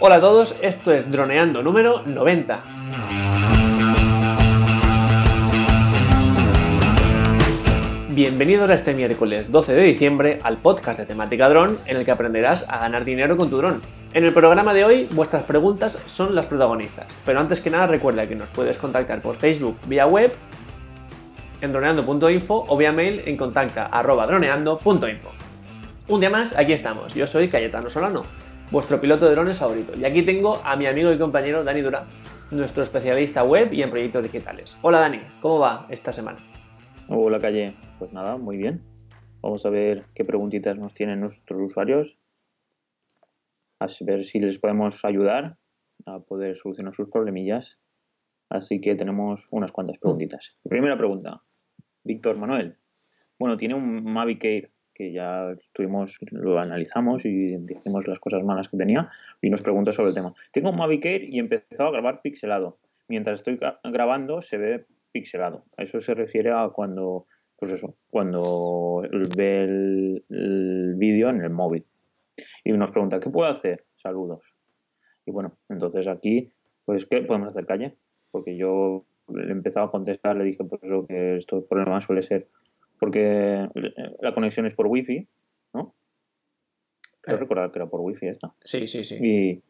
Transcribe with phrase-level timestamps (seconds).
[0.00, 2.62] Hola a todos, esto es Droneando número 90.
[8.10, 12.12] Bienvenidos a este miércoles 12 de diciembre al podcast de temática dron en el que
[12.12, 13.82] aprenderás a ganar dinero con tu dron.
[14.12, 18.28] En el programa de hoy vuestras preguntas son las protagonistas, pero antes que nada recuerda
[18.28, 20.32] que nos puedes contactar por Facebook vía web
[21.60, 25.32] en droneando.info o vía mail en contacta.droneando.info.
[26.06, 27.14] Un día más, aquí estamos.
[27.14, 28.22] Yo soy Cayetano Solano,
[28.70, 29.92] vuestro piloto de drones favorito.
[29.98, 32.06] Y aquí tengo a mi amigo y compañero Dani Dura,
[32.50, 34.76] nuestro especialista web y en proyectos digitales.
[34.82, 36.38] Hola Dani, ¿cómo va esta semana?
[37.08, 38.82] Hola Calle, pues nada, muy bien.
[39.42, 42.18] Vamos a ver qué preguntitas nos tienen nuestros usuarios.
[43.80, 45.56] A ver si les podemos ayudar
[46.04, 47.80] a poder solucionar sus problemillas.
[48.50, 50.58] Así que tenemos unas cuantas preguntitas.
[50.68, 51.42] Primera pregunta.
[52.04, 52.76] Víctor Manuel.
[53.38, 58.68] Bueno, tiene un Mavic Air que ya estuvimos, lo analizamos y dijimos las cosas malas
[58.68, 59.08] que tenía
[59.40, 60.34] y nos pregunta sobre el tema.
[60.52, 62.78] Tengo un Mavic Air y he empezado a grabar pixelado.
[63.06, 65.64] Mientras estoy grabando se ve pixelado.
[65.76, 67.26] A eso se refiere a cuando,
[67.56, 69.02] pues eso, cuando
[69.36, 71.86] ve el, el vídeo en el móvil.
[72.64, 73.84] Y nos pregunta, ¿qué puedo hacer?
[73.96, 74.42] Saludos.
[75.24, 76.52] Y bueno, entonces aquí,
[76.84, 77.96] pues, ¿qué podemos hacer, calle?
[78.30, 82.48] Porque yo le empezaba a contestar, le dije pues, eso, que estos problemas suele ser
[82.98, 83.68] porque
[84.20, 85.26] la conexión es por wifi,
[85.74, 85.94] ¿no?
[87.22, 87.40] Quiero Eh.
[87.40, 88.52] recordar que era por wifi esta.
[88.64, 89.16] Sí, sí, sí.
[89.20, 89.62] Y,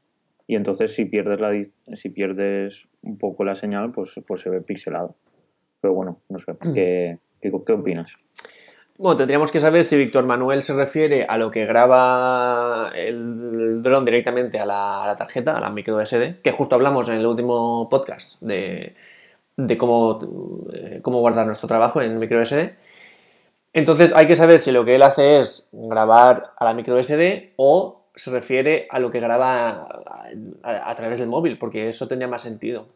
[0.46, 1.50] y entonces si pierdes la
[1.96, 5.14] si pierdes un poco la señal, pues, pues se ve pixelado.
[5.80, 8.12] Pero bueno, no sé, ¿qué, qué, qué opinas?
[8.96, 14.04] Bueno, tendríamos que saber si Víctor Manuel se refiere a lo que graba el dron
[14.04, 17.26] directamente a la, a la tarjeta, a la micro SD, que justo hablamos en el
[17.26, 18.96] último podcast de,
[19.56, 20.18] de cómo,
[20.72, 22.74] eh, cómo guardar nuestro trabajo en micro SD.
[23.72, 27.52] Entonces hay que saber si lo que él hace es grabar a la micro SD
[27.56, 30.02] o se refiere a lo que graba
[30.62, 32.88] a, través del móvil, porque eso tendría más sentido.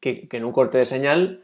[0.00, 1.42] Que, que en un corte de señal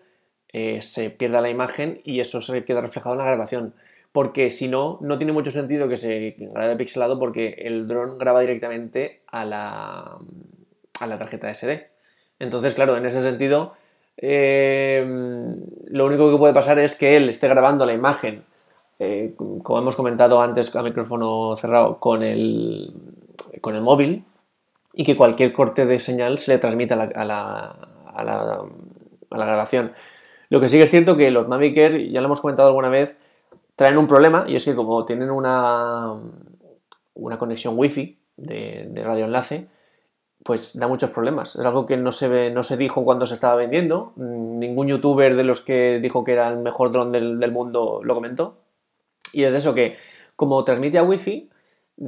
[0.57, 3.75] eh, se pierda la imagen y eso se queda reflejado en la grabación.
[4.13, 8.41] Porque si no, no tiene mucho sentido que se grabe pixelado porque el dron graba
[8.41, 10.19] directamente a la,
[11.01, 11.89] a la tarjeta SD.
[12.39, 13.75] Entonces, claro, en ese sentido,
[14.17, 15.05] eh,
[15.89, 18.45] lo único que puede pasar es que él esté grabando la imagen,
[18.99, 22.93] eh, como hemos comentado antes a micrófono cerrado, con el,
[23.61, 24.25] con el móvil
[24.93, 27.77] y que cualquier corte de señal se le transmita a la, a la-
[28.15, 28.65] a la-
[29.47, 29.93] grabación.
[30.51, 31.75] Lo que sí que es cierto que los Mavic
[32.13, 33.19] ya lo hemos comentado alguna vez,
[33.77, 36.15] traen un problema y es que como tienen una,
[37.15, 39.67] una conexión wifi de, de radioenlace,
[40.45, 41.57] pues da muchos problemas.
[41.57, 44.13] Es algo que no se, no se dijo cuando se estaba vendiendo.
[44.17, 48.01] Mm, Ningún youtuber de los que dijo que era el mejor dron del, del mundo
[48.05, 48.59] lo comentó.
[49.33, 49.97] Y es eso que,
[50.37, 51.51] como transmite a wifi,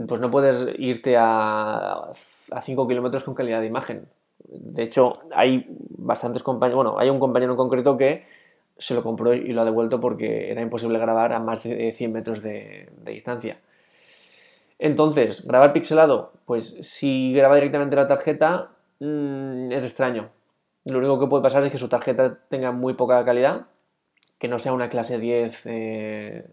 [0.07, 2.11] pues no puedes irte a,
[2.53, 4.07] a 5 kilómetros con calidad de imagen.
[4.39, 5.67] De hecho, hay
[5.97, 8.27] bastantes compañeros, bueno, hay un compañero en concreto que
[8.77, 12.13] se lo compró y lo ha devuelto porque era imposible grabar a más de 100
[12.13, 13.61] metros de distancia.
[14.78, 18.70] Entonces, grabar pixelado, pues si graba directamente la tarjeta
[19.00, 20.28] mm, es extraño.
[20.84, 23.66] Lo único que puede pasar es que su tarjeta tenga muy poca calidad,
[24.38, 26.47] que no sea una clase 10, eh,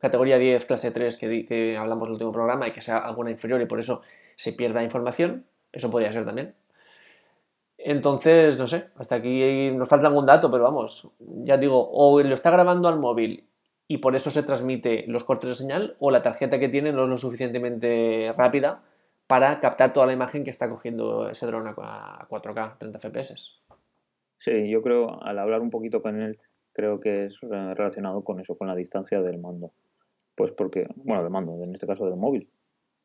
[0.00, 3.30] categoría 10, clase 3 que, que hablamos en el último programa y que sea alguna
[3.30, 4.02] inferior y por eso
[4.36, 5.44] se pierda información.
[5.72, 6.54] Eso podría ser también.
[7.78, 12.34] Entonces, no sé, hasta aquí nos falta algún dato, pero vamos, ya digo, o lo
[12.34, 13.44] está grabando al móvil
[13.86, 17.04] y por eso se transmite los cortes de señal, o la tarjeta que tiene no
[17.04, 18.82] es lo suficientemente rápida
[19.26, 23.62] para captar toda la imagen que está cogiendo ese dron a a 4K, 30 FPS.
[24.38, 26.38] Sí, yo creo, al hablar un poquito con él,
[26.72, 29.72] creo que es eh, relacionado con eso, con la distancia del mando.
[30.34, 32.50] Pues porque, bueno, del mando, en este caso del móvil.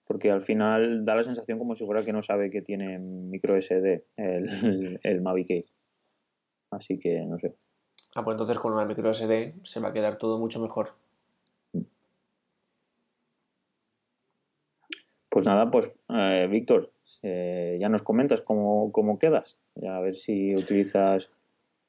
[0.06, 3.56] Porque al final da la sensación como si fuera que no sabe que tiene micro
[3.62, 5.66] SD el, el Mavic.
[6.72, 7.56] Así que, no sé.
[8.16, 10.94] Ah, pues entonces con una micro SD se va a quedar todo mucho mejor.
[15.30, 19.58] Pues nada, pues eh, Víctor, eh, ya nos comentas cómo, cómo quedas.
[19.76, 21.30] Ya a ver si utilizas,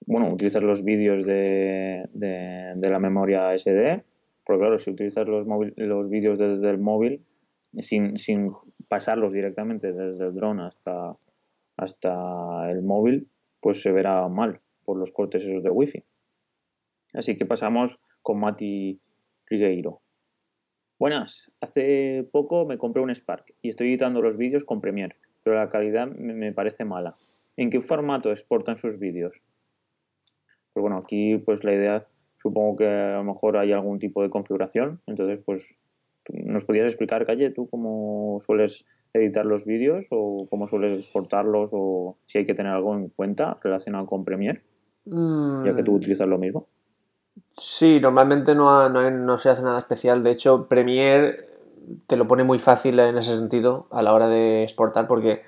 [0.06, 4.02] bueno, utilizas los vídeos de, de, la memoria SD.
[4.44, 5.46] Porque claro, si utilizas los,
[5.76, 7.24] los vídeos desde el móvil,
[7.78, 8.52] sin, sin
[8.88, 11.16] pasarlos directamente desde el dron hasta,
[11.76, 13.28] hasta el móvil,
[13.60, 16.04] pues se verá mal por los cortes esos de wifi.
[17.14, 19.00] Así que pasamos con Mati
[19.46, 20.00] Rigueiro.
[20.98, 25.56] Buenas, hace poco me compré un Spark y estoy editando los vídeos con Premiere, pero
[25.56, 27.14] la calidad me parece mala.
[27.56, 29.40] ¿En qué formato exportan sus vídeos?
[30.72, 32.06] Pues bueno, aquí pues la idea,
[32.42, 35.78] supongo que a lo mejor hay algún tipo de configuración, entonces pues
[36.24, 41.70] ¿tú ¿nos podías explicar, Calle, tú cómo sueles editar los vídeos o cómo sueles exportarlos
[41.72, 44.62] o si hay que tener algo en cuenta relacionado con Premiere,
[45.06, 46.68] ya que tú Mm, utilizas lo mismo.
[47.62, 50.22] Sí, normalmente no, no, no se hace nada especial.
[50.22, 51.46] De hecho, Premiere
[52.06, 55.42] te lo pone muy fácil en ese sentido a la hora de exportar porque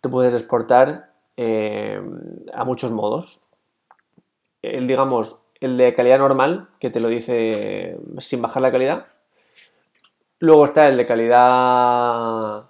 [0.00, 2.00] tú puedes exportar eh,
[2.54, 3.40] a muchos modos.
[4.62, 9.06] El, digamos, el de calidad normal, que te lo dice sin bajar la calidad.
[10.38, 12.62] Luego está el de calidad...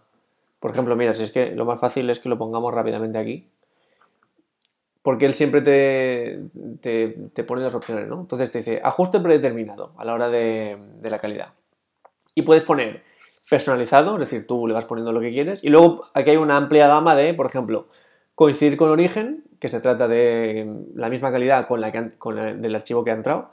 [0.58, 3.46] Por ejemplo, mira, si es que lo más fácil es que lo pongamos rápidamente aquí.
[5.06, 6.40] Porque él siempre te,
[6.80, 8.22] te, pone las opciones, ¿no?
[8.22, 11.50] Entonces te dice ajuste predeterminado a la hora de, de la calidad.
[12.34, 13.04] Y puedes poner
[13.48, 15.62] personalizado, es decir, tú le vas poniendo lo que quieres.
[15.62, 17.86] Y luego aquí hay una amplia gama de, por ejemplo,
[18.34, 22.54] coincidir con origen, que se trata de la misma calidad con la que con la-
[22.54, 23.52] del archivo que ha entrado.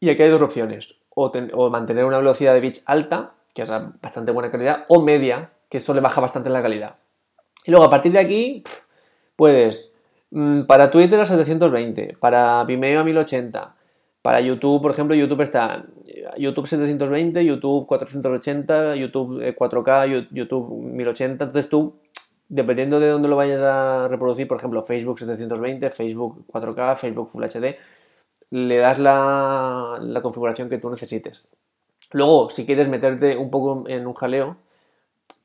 [0.00, 1.00] Y aquí hay dos opciones.
[1.10, 3.72] O, ten- o mantener una velocidad de bits alta, que es
[4.02, 6.96] bastante buena calidad, o media, que esto le baja bastante la calidad.
[7.64, 8.64] Y luego a partir de aquí
[9.36, 9.93] puedes
[10.66, 13.76] para Twitter a 720, para Vimeo a 1080,
[14.22, 20.28] para YouTube, por ejemplo, YouTube está eh, YouTube 720, YouTube 480, YouTube eh, 4K, Yu-
[20.30, 21.44] YouTube 1080.
[21.44, 21.96] Entonces tú,
[22.48, 27.44] dependiendo de dónde lo vayas a reproducir, por ejemplo, Facebook 720, Facebook 4K, Facebook Full
[27.44, 27.76] HD,
[28.50, 31.48] le das la, la configuración que tú necesites.
[32.12, 34.56] Luego, si quieres meterte un poco en un jaleo,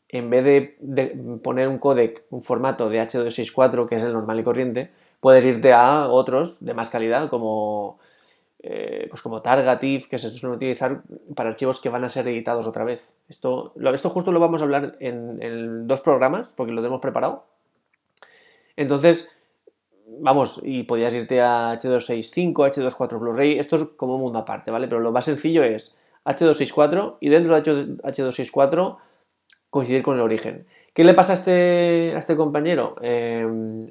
[0.09, 4.43] en vez de, poner un codec, un formato de H264, que es el normal y
[4.43, 7.99] corriente, puedes irte a otros de más calidad, como,
[8.63, 11.03] eh, pues como Targative, que se suelen utilizar
[11.35, 13.15] para archivos que van a ser editados otra vez.
[13.29, 17.45] Esto, esto justo lo vamos a hablar en, en dos programas, porque lo tenemos preparado.
[18.75, 19.29] Entonces,
[20.07, 24.87] vamos, y podías irte a H265, H24 Blu-ray, esto es como un mundo aparte, ¿vale?
[24.87, 25.95] Pero lo más sencillo es
[26.25, 28.97] H264 y dentro de H264
[29.69, 30.65] coincidir con el origen.
[30.93, 32.95] ¿Qué le pasa a este, a este compañero?
[33.01, 33.47] Eh,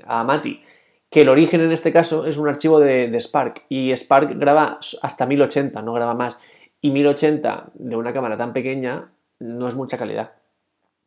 [0.06, 0.62] a Mati.
[1.10, 5.24] Que el origen en este caso es un archivo de, Spark y Spark graba hasta
[5.24, 6.40] 1080, no graba más.
[6.82, 9.10] Y 1080 de una cámara tan pequeña
[9.40, 10.32] no es mucha calidad.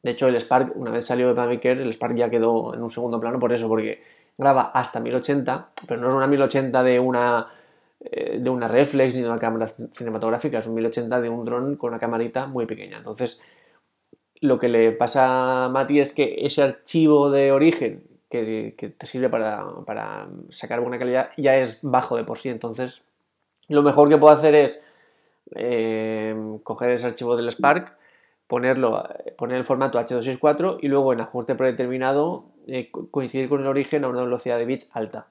[0.01, 2.89] De hecho, el Spark, una vez salió de Air, el Spark ya quedó en un
[2.89, 4.01] segundo plano por eso, porque
[4.37, 7.47] graba hasta 1080, pero no es una 1080 de una,
[7.99, 11.75] eh, de una reflex ni de una cámara cinematográfica, es un 1080 de un dron
[11.75, 12.97] con una camarita muy pequeña.
[12.97, 13.39] Entonces,
[14.41, 19.29] lo que le pasa a Mati es que ese archivo de origen que, te sirve
[19.29, 22.49] para, sacar buena calidad ya es bajo de por sí.
[22.49, 23.03] Entonces,
[23.67, 24.83] lo mejor que puedo hacer es
[25.55, 27.95] eh, coger ese archivo del Spark,
[28.47, 29.07] ponerlo,
[29.37, 34.03] poner el formato H264 y luego en ajuste predeterminado eh, co- coincidir con el origen
[34.03, 35.27] a una velocidad de bits alta.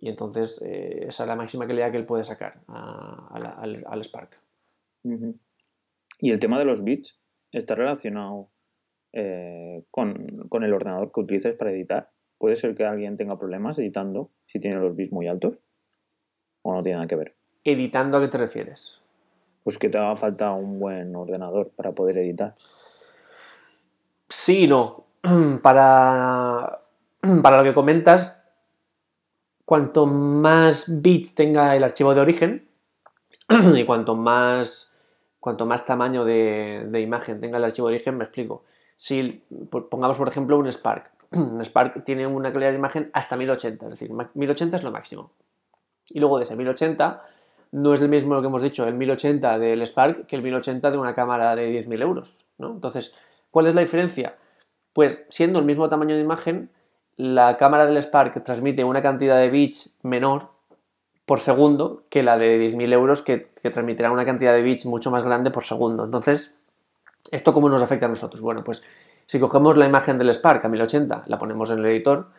[0.00, 4.30] Y entonces eh, esa es la máxima calidad que él puede sacar al, Spark.
[6.18, 7.20] Y el tema de los bits
[7.58, 8.48] está relacionado
[9.12, 12.10] eh, con, con el ordenador que utilices para editar.
[12.38, 15.58] Puede ser que alguien tenga problemas editando si tiene los bits muy altos
[16.62, 17.34] o no tiene nada que ver.
[17.64, 19.00] ¿Editando a qué te refieres?
[19.64, 22.54] Pues que te haga falta un buen ordenador para poder editar.
[24.28, 25.04] Sí no.
[25.62, 26.80] Para,
[27.42, 28.42] para lo que comentas,
[29.66, 32.68] cuanto más bits tenga el archivo de origen
[33.76, 34.89] y cuanto más,
[35.40, 38.64] cuanto más tamaño de, imagen tenga el archivo de origen, me explico.
[38.96, 41.10] Si po- pongamos, por ejemplo, un Spark.
[41.32, 44.90] Un Spark tiene una calidad de imagen hasta 1080, es decir, ma- 1080 es lo
[44.90, 45.30] máximo.
[46.08, 47.22] Y luego de ese 1080
[47.72, 50.90] no es el mismo lo que hemos dicho, el 1080 del Spark que el 1080
[50.90, 52.44] de una cámara de 10.000 euros.
[52.58, 52.72] ¿no?
[52.72, 53.14] Entonces,
[53.50, 54.34] ¿cuál es la diferencia?
[54.92, 56.68] Pues siendo el mismo tamaño de imagen,
[57.16, 60.48] la cámara del Spark transmite una cantidad de bits menor
[61.30, 65.22] por segundo que la de 10.000 euros que, transmitirá una cantidad de bits mucho más
[65.22, 66.04] grande por segundo.
[66.04, 66.58] Entonces,
[67.30, 68.42] ¿esto cómo nos afecta a nosotros?
[68.42, 68.82] Bueno, pues
[69.26, 72.30] si cogemos la imagen del Spark a 1080, la ponemos en el editor,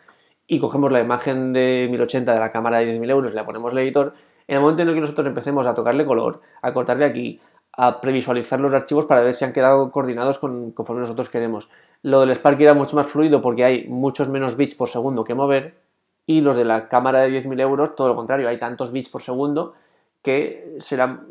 [0.46, 3.72] y cogemos la imagen de 1080 de la cámara de 10.000 euros y la ponemos
[3.72, 4.12] en el editor,
[4.46, 7.40] en el momento en el que nosotros empecemos a tocarle color, a cortarle aquí,
[7.72, 11.70] a previsualizar los archivos para ver si han quedado coordinados con, conforme nosotros queremos.
[12.02, 15.32] Lo del Spark era mucho más fluido porque hay muchos menos bits por segundo que
[15.32, 15.80] mover
[16.26, 19.22] y los de la cámara de 10.000 euros, todo lo contrario, hay tantos bits por
[19.22, 19.74] segundo
[20.22, 21.24] que será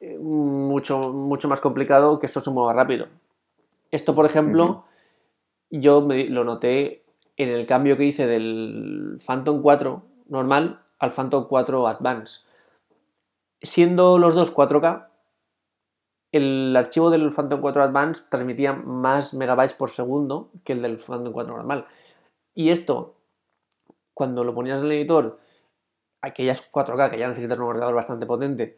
[0.00, 3.06] eh, mucho, mucho más complicado que esto se mueva rápido.
[3.90, 4.84] Esto, por ejemplo,
[5.70, 7.02] yo me- lo noté
[7.36, 12.42] en el cambio que hice del Phantom 4 normal al Phantom 4 Advance.
[13.62, 15.08] Siendo los dos 4K,
[16.32, 21.32] el archivo del Phantom 4 Advance transmitía más megabytes por segundo que el del Phantom
[21.32, 21.86] 4 normal.
[22.54, 23.14] Y esto,
[24.20, 25.38] cuando lo ponías en el editor,
[26.20, 28.76] aquellas 4K, que ya necesitas un ordenador bastante potente,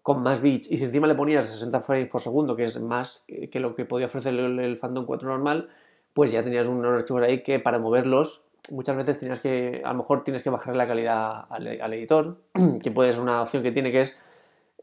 [0.00, 3.24] con más bits y si encima le ponías 60 frames por segundo, que es más
[3.26, 5.70] que lo que podía ofrecer el, el Phantom 4 normal,
[6.14, 9.98] pues ya tenías unos archivos ahí que para moverlos muchas veces tenías que, a lo
[9.98, 12.38] mejor tienes que bajar la calidad al, editor,
[12.80, 14.20] que puede ser una opción que tiene que es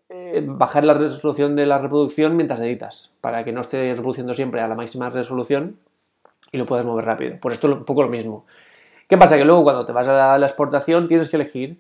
[0.10, 4.60] eh, bajar la resolución de la reproducción mientras editas, para que no esté reproduciendo siempre
[4.60, 5.80] a la máxima resolución
[6.54, 7.40] y lo puedas mover rápido.
[7.40, 8.46] Por esto es un poco lo mismo.
[9.14, 9.38] ¿Qué pasa?
[9.38, 11.80] Que luego cuando te vas a la, exportación tienes que elegir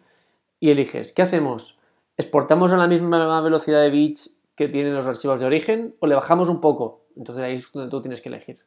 [0.59, 1.79] y eliges, ¿qué hacemos?
[2.15, 6.13] ¿Exportamos a la misma velocidad de bits que tienen los archivos de origen o le
[6.13, 7.07] bajamos un poco?
[7.17, 8.59] Entonces ahí es donde tú tienes que elegir.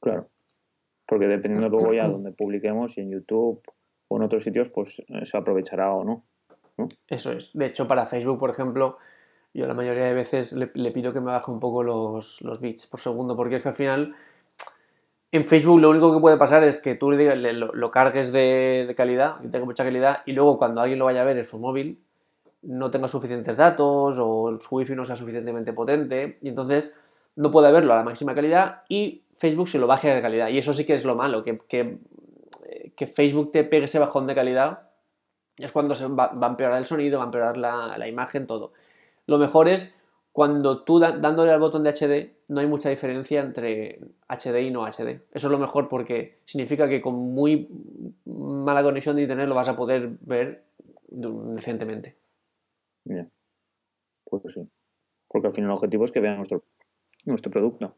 [0.00, 0.28] Claro
[1.08, 3.62] porque dependiendo luego ya donde publiquemos, y en YouTube
[4.08, 6.24] o en otros sitios, pues eh, se aprovechará o no.
[7.08, 7.52] Eso es.
[7.54, 8.98] De hecho, para Facebook, por ejemplo,
[9.54, 13.00] yo la mayoría de veces le, pido que me baje un poco los, bits por
[13.00, 14.14] segundo, porque es que al final
[15.30, 19.40] en Facebook lo único que puede pasar es que tú le, lo, cargues de, calidad,
[19.40, 22.00] que tenga mucha calidad, y luego cuando alguien lo vaya a ver en su móvil,
[22.62, 26.96] no tenga suficientes datos o su wifi no sea suficientemente potente, y entonces
[27.36, 30.48] no puede verlo a la máxima calidad y Facebook se lo baje de calidad.
[30.48, 34.34] Y eso sí que es lo malo, que, que, Facebook te pegue ese bajón de
[34.34, 34.88] calidad.
[35.56, 38.72] Es cuando se va, a empeorar el sonido, va a empeorar la, imagen, todo.
[39.26, 39.97] Lo mejor es
[40.38, 44.86] cuando tú dándole al botón de HD no hay mucha diferencia entre HD y no
[44.86, 45.20] HD.
[45.32, 47.68] Eso es lo mejor porque significa que con muy
[48.24, 50.62] mala conexión de internet lo vas a poder ver
[51.08, 52.18] decentemente.
[53.04, 53.28] Bien.
[54.26, 54.60] Pues sí.
[55.26, 56.62] Porque al final el objetivo es que vean nuestro
[57.24, 57.96] nuestro producto.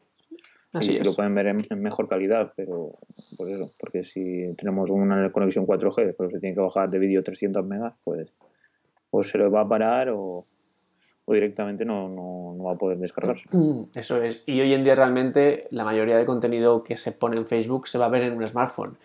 [0.73, 2.97] Así y lo pueden ver en, mejor calidad, pero
[3.37, 7.23] por eso, porque si tenemos una conexión 4G, pero se tiene que bajar de vídeo
[7.23, 8.33] 300 megas, pues
[9.11, 10.43] o se lo va a parar o,
[11.27, 13.45] directamente no, no, va a poder descargarse.
[13.51, 14.41] Mm, eso es.
[14.45, 17.97] Y hoy en día realmente la mayoría de contenido que se pone en Facebook se
[17.97, 18.97] va a ver en un smartphone.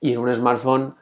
[0.00, 0.94] Y en un smartphone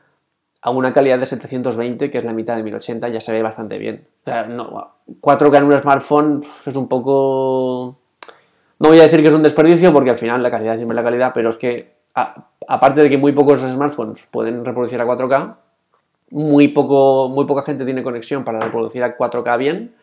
[0.63, 3.79] a una calidad de 720, que es la mitad de 1080, ya se ve bastante
[3.79, 4.07] bien.
[4.23, 7.99] O sea, no, 4K en un smartphone es un poco
[8.83, 10.97] no voy a decir que es un desperdicio porque al final la calidad es siempre
[10.97, 11.99] la calidad, pero es que
[12.67, 15.55] aparte de que muy pocos smartphones pueden reproducir a 4K,
[16.31, 19.95] muy, poco, muy poca gente tiene conexión para reproducir a 4K bien,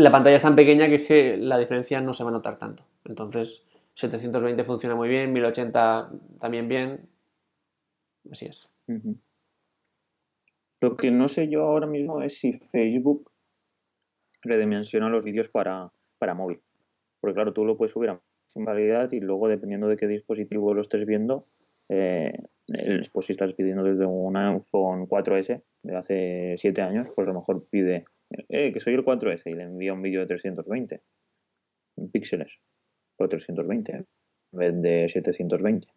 [0.00, 2.58] la pantalla es tan pequeña que es que la diferencia no se va a notar
[2.58, 2.84] tanto.
[3.04, 3.64] Entonces,
[3.94, 7.08] 720 funciona muy bien, 1080 también bien.
[8.30, 8.68] Así es.
[10.80, 13.30] Lo que no sé yo ahora mismo es si Facebook
[14.42, 16.60] redimensiona los vídeos para, para móvil.
[17.20, 20.74] Porque claro, tú lo puedes subir a sin calidad y luego dependiendo de qué dispositivo
[20.74, 21.44] lo estés viendo,
[21.88, 22.32] eh,
[23.12, 27.40] pues si estás pidiendo desde un iPhone 4S de hace 7 años, pues a lo
[27.40, 28.04] mejor pide
[28.48, 31.02] eh, que soy el 4S y le envía un vídeo de 320
[32.12, 32.52] píxeles
[33.16, 34.06] o 320 en
[34.52, 35.88] vez de 720.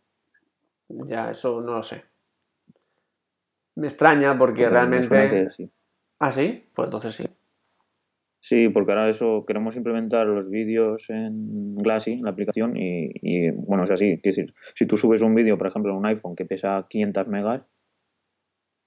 [1.07, 2.03] Ya, eso no lo sé.
[3.75, 5.49] Me extraña porque realmente...
[6.19, 6.69] ¿Ah, sí?
[6.73, 7.25] Pues entonces sí.
[8.39, 13.91] Sí, porque ahora eso queremos implementar los vídeos en Glassy, la aplicación, y, bueno, es
[13.91, 14.11] así.
[14.11, 17.27] Es decir, si tú subes un vídeo, por ejemplo, en un iPhone que pesa 500
[17.29, 17.61] megas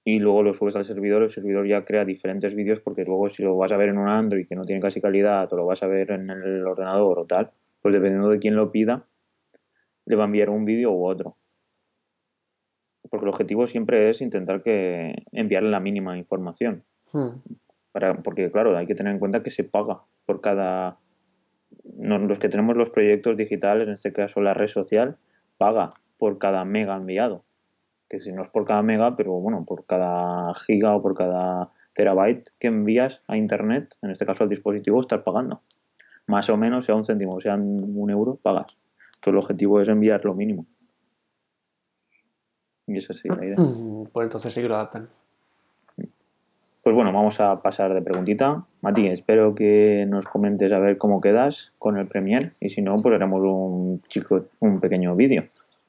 [0.07, 3.43] y luego lo subes al servidor, el servidor ya crea diferentes vídeos porque luego si
[3.43, 5.83] lo vas a ver en un Android que no tiene casi calidad o lo vas
[5.83, 9.05] a ver en el ordenador o tal, pues dependiendo de quién lo pida,
[10.05, 11.35] le va a enviar un vídeo u otro.
[13.09, 16.83] Porque el objetivo siempre es intentar que enviarle la mínima información.
[17.11, 17.39] Hmm
[18.23, 20.99] porque claro, hay que tener en cuenta que se paga por cada...
[21.99, 25.17] los que tenemos los proyectos digitales, en este caso la red social,
[25.57, 27.43] paga por cada mega enviado.
[28.09, 31.69] Que si no es por cada mega, pero bueno, por cada giga o por cada
[31.93, 35.61] terabyte que envías a internet, en este caso al dispositivo, estás pagando.
[36.27, 38.77] Más o menos, sea un céntimo, sea un euro, pagas.
[39.15, 40.65] Entonces el objetivo es enviar lo mínimo.
[42.85, 43.55] Y eso sí la idea.
[44.13, 45.09] Pues entonces sí que lo adaptan.
[46.83, 48.63] Pues bueno, vamos a pasar de preguntita.
[48.79, 52.95] Mati, espero que nos comentes a ver cómo quedas con el Premiere y si no,
[52.95, 55.43] pues haremos un chico, un pequeño vídeo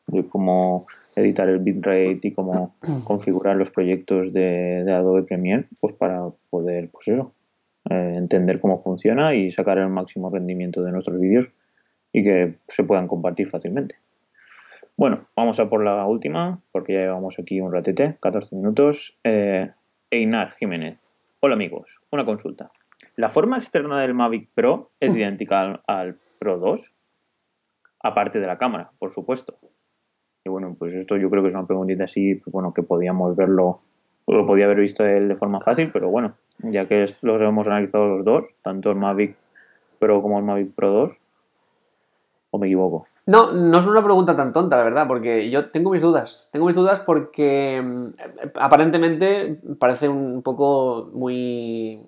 [0.09, 0.87] de cómo
[1.19, 7.09] editar el bitrate y cómo configurar los proyectos de, Adobe Premiere, pues para poder, pues
[7.09, 7.33] eso,
[7.91, 11.51] eh, entender cómo funciona y sacar el máximo rendimiento de nuestros vídeos
[12.13, 13.97] y que se puedan compartir fácilmente.
[14.97, 19.17] Bueno, vamos a por la última, porque ya llevamos aquí un ratete, 14 minutos.
[19.23, 19.71] Eh,
[20.11, 21.09] Einar Jiménez.
[21.41, 22.73] Hola amigos, una consulta.
[23.15, 26.93] ¿La forma externa del Mavic Pro es idéntica al, Pro 2?
[28.01, 29.59] Aparte de la cámara, por supuesto.
[30.45, 33.81] Y bueno, pues esto yo creo que es una preguntita así, bueno, que podíamos verlo,
[34.27, 38.09] lo podía haber visto él de forma fácil, pero bueno, ya que los hemos analizado
[38.09, 39.37] los dos, tanto el Mavic
[39.99, 41.11] Pro como el Mavic Pro 2,
[42.51, 43.07] ¿o me equivoco?
[43.27, 46.49] No, no es una pregunta tan tonta, la verdad, porque yo tengo mis dudas.
[46.51, 48.07] Tengo mis dudas porque mm,
[48.55, 52.01] aparentemente parece un poco muy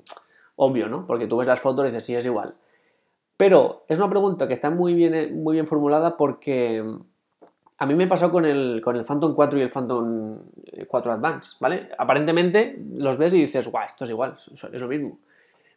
[0.57, 1.07] obvio, ¿no?
[1.07, 2.55] Porque tú ves las fotos y dices, sí, es igual.
[3.37, 6.83] Pero es una pregunta que está muy bien, muy bien formulada porque
[7.81, 10.39] a mí me pasó con el, con el Phantom 4 y el Phantom
[10.87, 11.89] 4 Advance, ¿vale?
[11.97, 15.19] Aparentemente los ves y dices, guau, esto es igual, es lo mismo.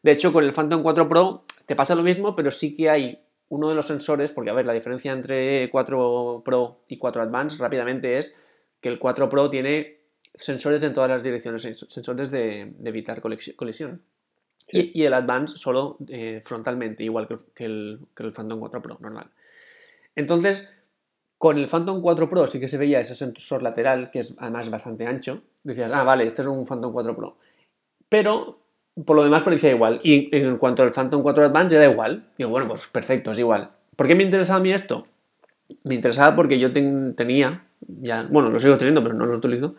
[0.01, 3.23] De hecho, con el Phantom 4 Pro te pasa lo mismo, pero sí que hay
[3.47, 7.57] uno de los sensores, porque a ver, la diferencia entre 4 Pro y 4 Advance
[7.57, 8.35] rápidamente es
[8.81, 9.99] que el 4 Pro tiene
[10.35, 14.01] sensores en todas las direcciones, sensores de, evitar colisión.
[14.67, 19.29] Y, el Advance solo eh, frontalmente, igual que el, que el Phantom 4 Pro normal.
[20.15, 20.72] Entonces,
[21.43, 24.69] con el Phantom 4 Pro sí que se veía ese sensor lateral, que es además
[24.69, 25.41] bastante ancho.
[25.61, 27.35] Decías, ah, vale, este es un Phantom 4 Pro.
[28.07, 28.59] Pero
[29.03, 29.99] por lo demás parecía igual.
[30.03, 32.29] Y en cuanto al Phantom 4 Advance era igual.
[32.37, 33.71] Digo, bueno, pues perfecto, es igual.
[33.97, 35.05] ¿Por qué me interesaba a mí esto?
[35.83, 39.75] Me interesaba porque yo tenía, ya, bueno, lo sigo teniendo, pero no los utilizo.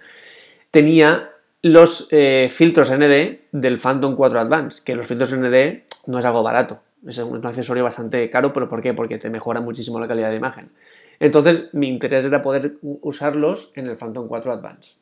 [0.71, 1.31] Tenía
[1.63, 6.43] los eh, filtros ND del Phantom 4 Advance, que los filtros ND no es algo
[6.43, 6.83] barato.
[7.09, 8.93] Es un accesorio bastante caro, pero ¿por qué?
[8.93, 10.71] Porque te mejora muchísimo la calidad de imagen.
[11.21, 14.99] Entonces, mi interés era poder usarlos en el Phantom 4 Advance.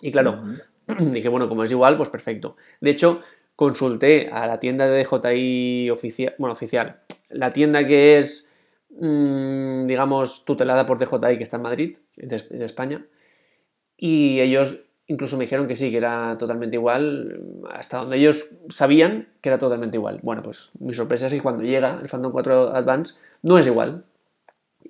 [0.00, 0.42] Y claro,
[0.98, 2.56] dije, bueno, como es igual, pues perfecto.
[2.80, 3.20] De hecho,
[3.56, 8.52] consulté a la tienda de DJI oficial, bueno, oficial, la tienda que es,
[8.90, 13.06] mm, digamos, tutelada por DJI, que está en Madrid, de, España,
[13.96, 19.28] y ellos incluso me dijeron que sí, que era totalmente igual, hasta donde ellos sabían
[19.42, 20.20] que era totalmente igual.
[20.22, 24.04] Bueno, pues mi sorpresa es que cuando llega el Phantom 4 Advance no es igual.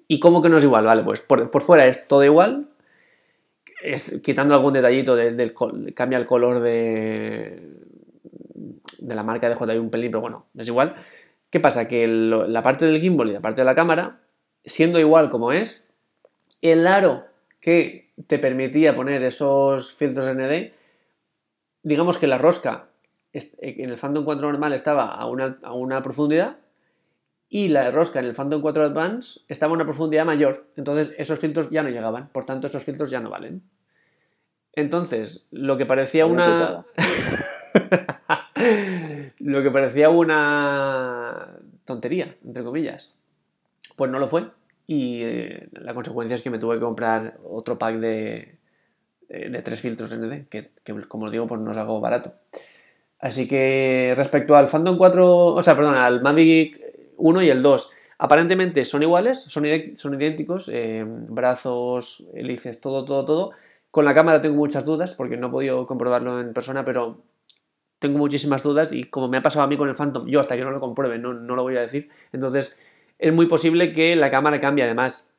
[0.09, 0.85] ¿Y cómo que no es igual?
[0.85, 2.69] Vale, pues por, fuera es todo igual,
[4.23, 5.55] quitando algún detallito del,
[5.95, 7.71] cambia el color de,
[9.01, 10.97] la marca de DJI un pelín, pero bueno, es igual.
[11.51, 11.89] ¿Qué pasa?
[11.89, 14.21] Que la parte del gimbal y la parte de la cámara,
[14.65, 15.89] siendo igual como es,
[16.61, 17.25] el aro
[17.61, 20.73] que te permitía poner esos filtros ND,
[21.83, 22.87] digamos que la rosca
[23.33, 26.57] en el Phantom 4 normal estaba a una profundidad
[27.55, 30.67] y la rosca en el Phantom 4 Advance estaba a una profundidad mayor.
[30.75, 33.63] Entonces esos filtros ya no llegaban, por tanto esos filtros ya no valen.
[34.73, 36.85] Entonces, lo que parecía una...
[39.39, 43.15] lo que parecía una tontería, entre comillas,
[43.95, 44.47] pues no lo fue.
[44.89, 48.59] Y eh, la consecuencia es que me tuve que comprar otro pack de,
[49.29, 50.73] de, tres filtros ND, que,
[51.07, 52.35] como os digo, pues no es algo barato.
[53.21, 57.93] Así que respecto al Phantom 4, o sea, perdón, al Mavic 1 y el 2,
[58.19, 63.51] aparentemente son iguales, son, son idénticos, eh, brazos, hélices, todo, todo, todo.
[63.91, 67.23] Con la cámara tengo muchas dudas porque no he podido comprobarlo en persona, pero
[67.99, 70.57] tengo muchísimas dudas y como me ha pasado a mí con el Phantom, yo hasta
[70.57, 72.11] que no lo compruebe no, no lo voy a decir.
[72.33, 72.77] Entonces,
[73.19, 75.31] es muy posible que la cámara cambie además.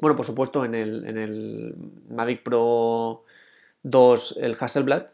[0.00, 1.74] Bueno, por supuesto, en el, en el
[2.08, 3.24] Mavic Pro
[3.82, 5.06] 2, el Hasselblad,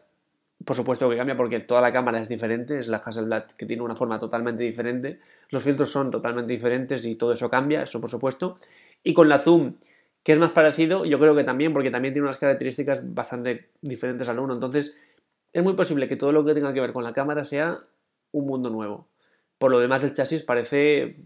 [0.65, 3.83] por supuesto que cambia porque toda la cámara es diferente, es la Hasselblad que tiene
[3.83, 8.09] una forma totalmente diferente, los filtros son totalmente diferentes y todo eso cambia, eso por
[8.09, 8.57] supuesto.
[9.03, 9.75] Y con la Zoom,
[10.23, 14.29] que es más parecido, yo creo que también, porque también tiene unas características bastante diferentes
[14.29, 14.53] al uno.
[14.53, 14.97] Entonces,
[15.51, 17.83] es muy posible que todo lo que tenga que ver con la cámara sea
[18.31, 19.07] un mundo nuevo.
[19.57, 21.17] Por lo demás, el chasis parece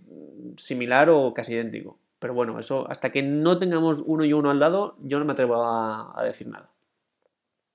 [0.57, 1.99] similar o casi idéntico.
[2.19, 5.33] Pero bueno, eso hasta que no tengamos uno y uno al lado, yo no me
[5.33, 6.71] atrevo a, decir nada.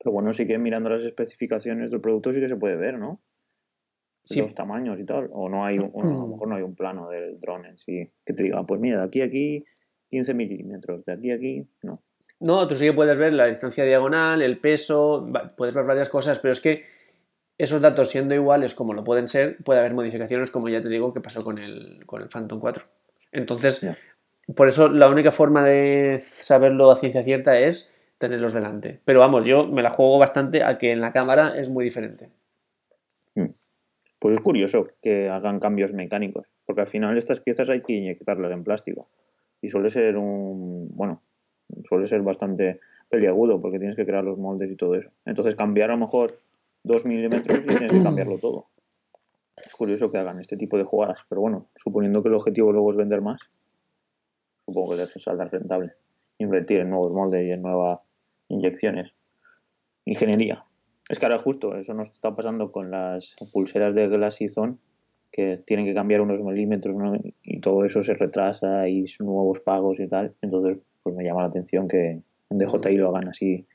[0.02, 3.20] Pero bueno, sí que mirando las especificaciones del producto sí que se puede ver, ¿no?
[4.24, 4.40] Sí.
[4.40, 5.28] Los tamaños y tal.
[5.32, 8.32] O no hay a lo mejor no hay un plano del drone en sí que
[8.32, 9.64] te diga, pues mira, de aquí a aquí
[10.10, 12.02] 15 milímetros, de aquí a aquí, no.
[12.40, 16.40] No, tú sí que puedes ver la distancia diagonal, el peso, puedes ver varias cosas,
[16.40, 16.84] pero es que
[17.56, 21.14] esos datos siendo iguales como lo pueden ser, puede haber modificaciones como ya te digo
[21.14, 22.84] que pasó con el, con el Phantom 4.
[23.30, 23.86] Entonces,
[24.56, 29.00] por eso la única forma de saberlo a ciencia cierta es tenerlos delante.
[29.04, 32.30] Pero vamos, yo me la juego bastante a que en la cámara es muy diferente.
[33.34, 33.50] Hmm.
[34.20, 38.52] Pues es curioso que hagan cambios mecánicos, porque al final estas piezas hay que inyectarlas
[38.52, 39.08] en plástico.
[39.60, 41.20] Y suele ser un, bueno,
[41.88, 45.10] suele ser bastante peliagudo porque tienes que crear los moldes y todo eso.
[45.26, 46.32] Entonces cambiar a lo mejor
[46.84, 48.68] 2 milímetros y tienes que cambiarlo todo.
[49.56, 52.90] Es curioso que hagan este tipo de jugadas, pero bueno, suponiendo que el objetivo luego
[52.90, 53.40] es vender más,
[54.64, 55.92] supongo que les saldrá rentable
[56.38, 58.00] invertir en nuevos moldes y en nuevas
[58.52, 59.12] inyecciones.
[60.04, 60.64] Ingeniería.
[61.08, 64.76] Es que ahora justo eso nos está pasando con las pulseras de Glassy Zone,
[65.30, 66.94] que tienen que cambiar unos milímetros
[67.42, 70.34] y todo eso se retrasa y son nuevos pagos y tal.
[70.42, 73.66] Entonces, pues me llama la atención que en DJI lo hagan así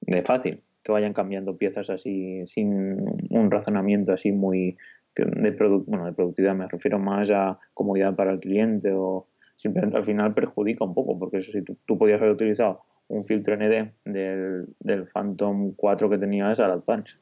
[0.00, 4.76] de fácil, que vayan cambiando piezas así sin un razonamiento así muy
[5.16, 10.04] de, bueno, de productividad, me refiero más a comodidad para el cliente o simplemente al
[10.04, 14.66] final perjudica un poco, porque eso si tú, podías haber utilizado un filtro ND del,
[14.80, 17.16] del Phantom 4 que tenías al Advance.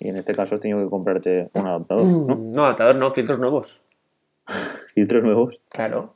[0.00, 2.36] Y en este caso has tenido que comprarte un adaptador, ¿no?
[2.36, 3.82] No, adaptador no, filtros nuevos.
[4.94, 5.60] Filtros nuevos.
[5.68, 6.14] Claro.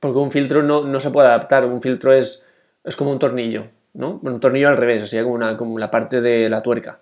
[0.00, 1.64] Porque un filtro no, no se puede adaptar.
[1.64, 2.46] Un filtro es,
[2.84, 4.18] es como un tornillo, ¿no?
[4.22, 6.98] Un tornillo al revés, así como, una, como la parte de la tuerca.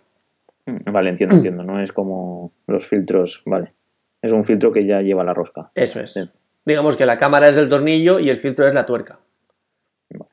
[0.66, 1.62] Mm, Vale, entiendo, entiendo.
[1.64, 3.72] No es como los filtros, vale.
[4.20, 5.70] Es un filtro que ya lleva la rosca.
[5.74, 6.12] Eso es.
[6.12, 6.28] Sí.
[6.66, 9.20] Digamos que la cámara es el tornillo y el filtro es la tuerca.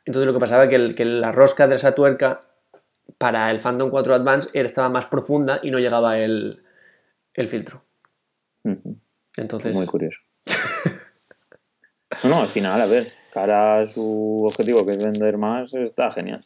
[0.06, 2.42] Entonces lo que pasaba es que, el- que la rosca de esa tuerca
[3.18, 6.64] para el Phantom 4 Advance estaba más profunda y no llegaba el,
[7.34, 7.82] el filtro.
[9.38, 10.20] Entonces, Muy curioso.
[12.24, 16.12] No, no, al final, a ver, cara a su objetivo que es vender más, está
[16.12, 16.40] genial.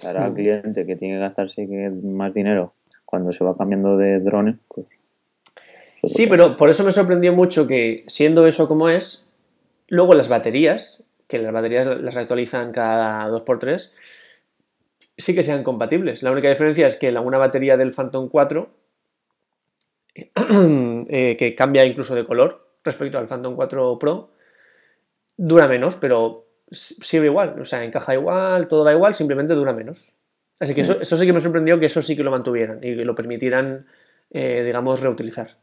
[0.00, 1.66] Cara al cliente que tiene que gastarse
[2.02, 4.98] más dinero cuando se va cambiando de drones, pues
[6.04, 9.28] Sí, pero por eso me sorprendió mucho que, siendo eso como es,
[9.86, 11.01] luego las baterías,
[11.32, 13.90] que las baterías las actualizan cada 2x3,
[15.16, 16.22] sí que sean compatibles.
[16.22, 18.70] La única diferencia es que una batería del Phantom 4,
[21.08, 24.32] eh, que cambia incluso de color respecto al Phantom 4 Pro,
[25.38, 30.12] dura menos, pero sirve igual, o sea, encaja igual, todo va igual, simplemente dura menos.
[30.60, 32.94] Así que eso, eso sí que me sorprendió que eso sí que lo mantuvieran y
[32.94, 33.86] que lo permitieran,
[34.30, 35.56] eh, digamos, reutilizar.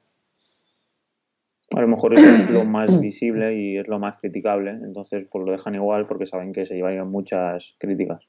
[1.80, 5.46] A lo mejor eso es lo más visible y es lo más criticable, entonces pues
[5.46, 8.28] lo dejan igual porque saben que se llevarían muchas críticas,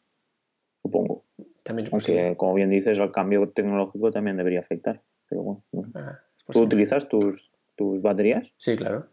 [0.83, 1.25] supongo.
[1.65, 1.93] También es.
[1.93, 5.03] Aunque, como bien dices, el cambio tecnológico también debería afectar.
[5.29, 5.83] Pero bueno, no.
[5.97, 6.21] Ah,
[6.53, 8.53] ¿Tú utilizas tus, tus baterías?
[8.57, 9.09] Sí, claro.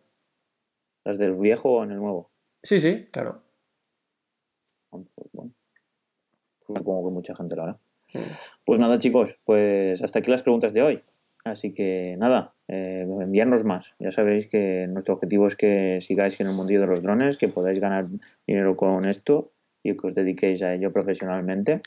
[1.04, 2.30] ¿Las del viejo o en el nuevo?
[2.62, 3.42] Sí, sí, claro.
[4.92, 5.52] Pues, bueno,
[6.64, 7.80] supongo que mucha gente lo hará.
[8.66, 11.04] Pues nada, chicos, pues hasta aquí las preguntas de hoy.
[11.44, 13.94] Así que nada, eh, enviarnos más.
[14.00, 17.48] Ya sabéis que nuestro objetivo es que sigáis en el mundillo de los drones, que
[17.48, 18.08] podáis ganar
[18.46, 19.52] dinero con esto
[19.84, 21.82] y que os dediquéis a ello profesionalmente.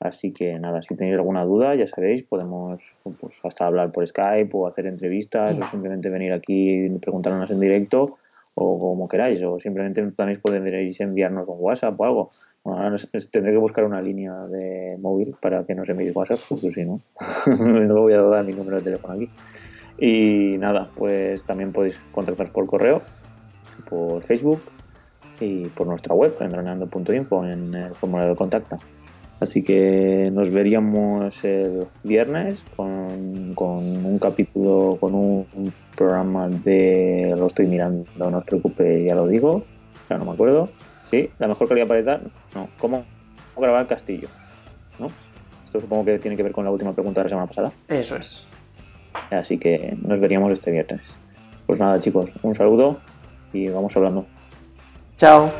[0.00, 4.50] Así que nada, si tenéis alguna duda, ya sabéis, podemos pues, hasta hablar por Skype
[4.52, 8.18] o hacer entrevistas o simplemente venir aquí y preguntarnos en directo
[8.58, 12.30] o como queráis, o simplemente también podéis enviarnos un WhatsApp o algo.
[12.64, 16.40] Bueno, ahora nos- tendré que buscar una línea de móvil para que nos enviéis WhatsApp,
[16.48, 16.98] porque si no,
[17.46, 19.30] no voy a dar mi número de teléfono aquí.
[19.98, 23.02] Y nada, pues también podéis contactar por correo,
[23.88, 24.60] por Facebook
[25.38, 28.78] y por nuestra web, en droneando.info, en el formulario de contacto.
[29.38, 37.34] Así que nos veríamos el viernes con, con un capítulo, con un, un programa de.
[37.36, 39.64] Lo estoy mirando, no os preocupe, ya lo digo.
[40.08, 40.68] Ya no me acuerdo.
[41.10, 42.20] Sí, la mejor calidad para editar.
[42.54, 43.04] No, ¿cómo
[43.56, 44.28] grabar el castillo?
[44.98, 45.08] ¿No?
[45.66, 47.72] Esto supongo que tiene que ver con la última pregunta de la semana pasada.
[47.88, 48.44] Eso es.
[49.30, 51.00] Así que nos veríamos este viernes.
[51.66, 52.98] Pues nada, chicos, un saludo
[53.52, 54.26] y vamos hablando.
[55.16, 55.50] Chao.